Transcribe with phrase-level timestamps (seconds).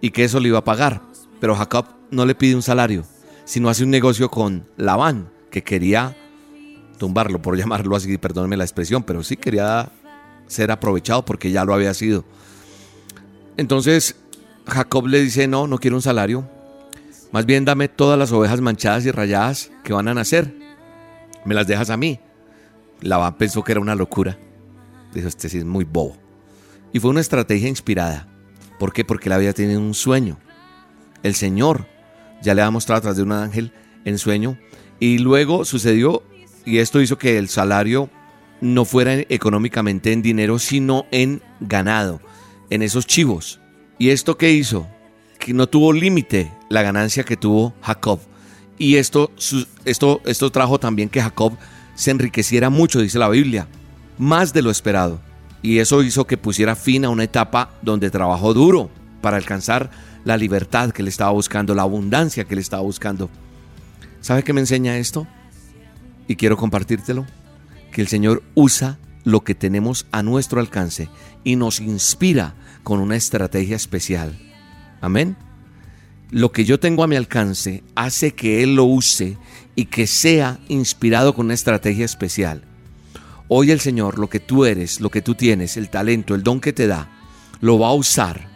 [0.00, 1.02] y que eso le iba a pagar.
[1.40, 3.04] Pero Jacob no le pide un salario,
[3.44, 6.16] sino hace un negocio con Labán, que quería
[6.98, 9.90] tumbarlo, por llamarlo así, perdónenme la expresión, pero sí quería
[10.46, 12.24] ser aprovechado porque ya lo había sido.
[13.56, 14.16] Entonces
[14.66, 16.48] Jacob le dice, no, no quiero un salario,
[17.32, 20.54] más bien dame todas las ovejas manchadas y rayadas que van a nacer,
[21.44, 22.20] me las dejas a mí.
[23.00, 24.38] Labán pensó que era una locura,
[25.14, 26.16] dijo, este sí es muy bobo.
[26.92, 28.28] Y fue una estrategia inspirada.
[28.78, 29.04] ¿Por qué?
[29.04, 30.38] Porque él había tenido un sueño.
[31.22, 31.86] El Señor
[32.42, 33.72] ya le había mostrado a través de un ángel
[34.04, 34.58] en sueño.
[35.00, 36.22] Y luego sucedió
[36.64, 38.10] y esto hizo que el salario
[38.60, 42.20] no fuera económicamente en dinero, sino en ganado,
[42.68, 43.60] en esos chivos.
[43.98, 44.86] ¿Y esto qué hizo?
[45.38, 48.20] Que no tuvo límite la ganancia que tuvo Jacob.
[48.78, 49.32] Y esto,
[49.84, 51.56] esto, esto trajo también que Jacob
[51.94, 53.68] se enriqueciera mucho, dice la Biblia,
[54.18, 55.20] más de lo esperado.
[55.62, 58.90] Y eso hizo que pusiera fin a una etapa donde trabajó duro
[59.20, 59.90] para alcanzar
[60.24, 63.30] la libertad que le estaba buscando, la abundancia que le estaba buscando.
[64.20, 65.26] ¿Sabe qué me enseña esto?
[66.30, 67.26] y quiero compartírtelo,
[67.90, 71.08] que el Señor usa lo que tenemos a nuestro alcance
[71.42, 72.54] y nos inspira
[72.84, 74.38] con una estrategia especial.
[75.00, 75.36] Amén.
[76.30, 79.38] Lo que yo tengo a mi alcance hace que Él lo use
[79.74, 82.62] y que sea inspirado con una estrategia especial.
[83.48, 86.60] Hoy el Señor, lo que tú eres, lo que tú tienes, el talento, el don
[86.60, 87.10] que te da,
[87.60, 88.49] lo va a usar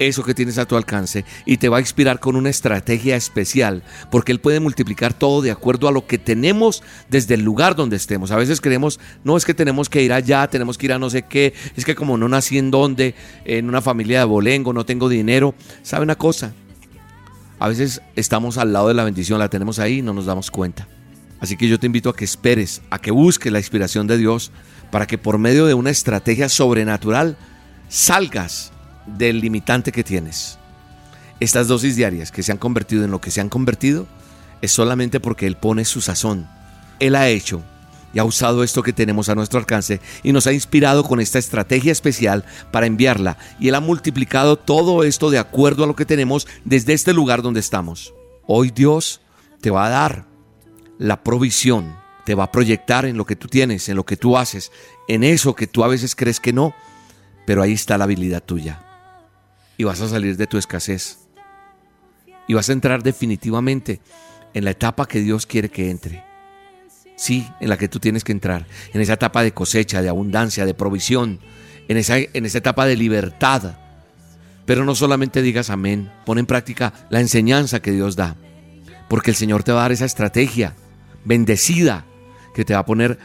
[0.00, 3.84] eso que tienes a tu alcance y te va a inspirar con una estrategia especial,
[4.10, 7.96] porque Él puede multiplicar todo de acuerdo a lo que tenemos desde el lugar donde
[7.96, 8.30] estemos.
[8.30, 11.10] A veces creemos, no es que tenemos que ir allá, tenemos que ir a no
[11.10, 14.84] sé qué, es que como no nací en donde, en una familia de bolengo, no
[14.84, 15.54] tengo dinero.
[15.82, 16.54] ¿Sabe una cosa?
[17.58, 20.50] A veces estamos al lado de la bendición, la tenemos ahí y no nos damos
[20.50, 20.88] cuenta.
[21.40, 24.50] Así que yo te invito a que esperes, a que busques la inspiración de Dios
[24.90, 27.36] para que por medio de una estrategia sobrenatural
[27.88, 28.72] salgas
[29.16, 30.58] del limitante que tienes.
[31.40, 34.06] Estas dosis diarias que se han convertido en lo que se han convertido
[34.60, 36.46] es solamente porque Él pone su sazón.
[36.98, 37.62] Él ha hecho
[38.12, 41.38] y ha usado esto que tenemos a nuestro alcance y nos ha inspirado con esta
[41.38, 43.38] estrategia especial para enviarla.
[43.58, 47.40] Y Él ha multiplicado todo esto de acuerdo a lo que tenemos desde este lugar
[47.40, 48.12] donde estamos.
[48.46, 49.22] Hoy Dios
[49.62, 50.26] te va a dar
[50.98, 54.36] la provisión, te va a proyectar en lo que tú tienes, en lo que tú
[54.36, 54.72] haces,
[55.08, 56.74] en eso que tú a veces crees que no,
[57.46, 58.89] pero ahí está la habilidad tuya
[59.80, 61.20] y vas a salir de tu escasez.
[62.46, 64.02] Y vas a entrar definitivamente
[64.52, 66.22] en la etapa que Dios quiere que entre.
[67.16, 68.66] Sí, en la que tú tienes que entrar.
[68.92, 71.40] En esa etapa de cosecha, de abundancia, de provisión.
[71.88, 73.78] En esa, en esa etapa de libertad.
[74.66, 78.36] Pero no solamente digas amén, pon en práctica la enseñanza que Dios da.
[79.08, 80.74] Porque el Señor te va a dar esa estrategia
[81.24, 82.04] bendecida
[82.54, 83.18] que te va a poner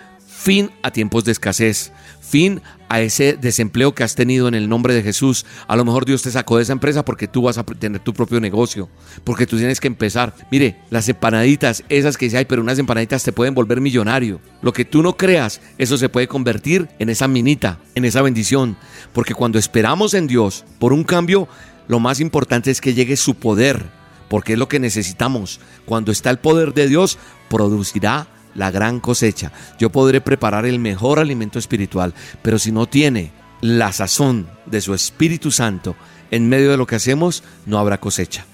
[0.46, 1.92] fin a tiempos de escasez,
[2.22, 5.44] fin a ese desempleo que has tenido en el nombre de Jesús.
[5.68, 8.14] A lo mejor Dios te sacó de esa empresa porque tú vas a tener tu
[8.14, 8.88] propio negocio,
[9.24, 10.36] porque tú tienes que empezar.
[10.52, 14.40] Mire, las empanaditas, esas que dice, hay, pero unas empanaditas te pueden volver millonario.
[14.62, 18.78] Lo que tú no creas, eso se puede convertir en esa minita, en esa bendición.
[19.14, 21.48] Porque cuando esperamos en Dios por un cambio,
[21.88, 23.84] lo más importante es que llegue su poder,
[24.30, 25.60] porque es lo que necesitamos.
[25.86, 27.18] Cuando está el poder de Dios,
[27.50, 29.52] producirá la gran cosecha.
[29.78, 33.32] Yo podré preparar el mejor alimento espiritual, pero si no tiene
[33.62, 35.96] la sazón de su Espíritu Santo
[36.32, 38.46] en medio de lo que hacemos, no habrá cosecha.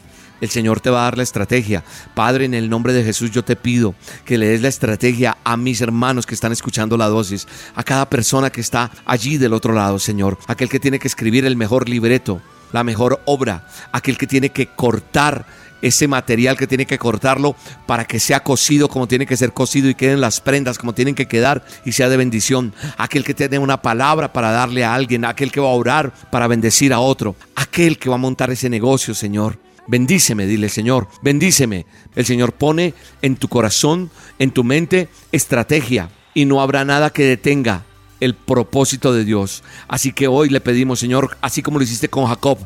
[0.41, 1.83] El Señor te va a dar la estrategia.
[2.15, 3.93] Padre, en el nombre de Jesús yo te pido
[4.25, 8.09] que le des la estrategia a mis hermanos que están escuchando la dosis, a cada
[8.09, 11.87] persona que está allí del otro lado, Señor, aquel que tiene que escribir el mejor
[11.87, 12.41] libreto,
[12.73, 15.45] la mejor obra, aquel que tiene que cortar
[15.81, 17.55] ese material que tiene que cortarlo
[17.85, 21.15] para que sea cocido como tiene que ser cocido y queden las prendas como tienen
[21.15, 22.73] que quedar y sea de bendición.
[22.97, 26.47] Aquel que tiene una palabra para darle a alguien, aquel que va a orar para
[26.47, 29.59] bendecir a otro, aquel que va a montar ese negocio, Señor.
[29.87, 31.85] Bendíceme, dile Señor, bendíceme.
[32.15, 37.25] El Señor pone en tu corazón, en tu mente, estrategia y no habrá nada que
[37.25, 37.83] detenga
[38.19, 39.63] el propósito de Dios.
[39.87, 42.59] Así que hoy le pedimos, Señor, así como lo hiciste con Jacob,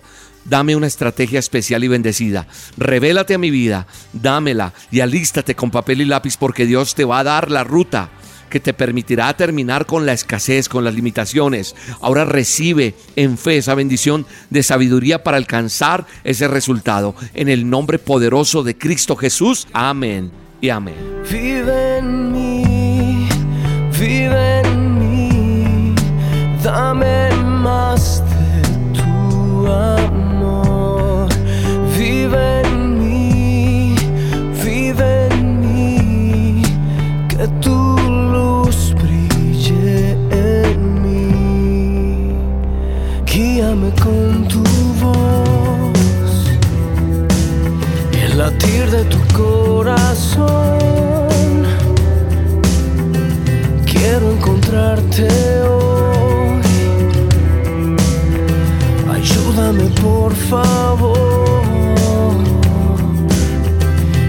[0.46, 2.48] dame una estrategia especial y bendecida.
[2.78, 7.20] Revélate a mi vida, dámela y alístate con papel y lápiz porque Dios te va
[7.20, 8.10] a dar la ruta
[8.50, 11.76] que te permitirá terminar con la escasez, con las limitaciones.
[12.00, 17.16] Ahora recibe en fe esa bendición de sabiduría para alcanzar ese resultado.
[17.34, 19.68] En el nombre poderoso de Cristo Jesús.
[19.74, 20.32] Amén
[20.62, 20.96] y amén.
[21.30, 23.28] Vive en mí,
[24.00, 25.96] vive en mí,
[26.64, 28.25] dame más
[43.76, 44.64] Guíame con tu
[45.02, 46.48] voz
[48.24, 50.48] el latir de tu corazón.
[53.86, 55.28] Quiero encontrarte
[55.64, 56.62] hoy.
[59.14, 61.18] Ayúdame por favor.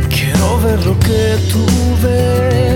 [0.08, 1.64] Quiero ver lo que tú
[2.02, 2.75] ves.